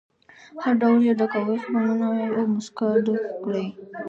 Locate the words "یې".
1.07-1.13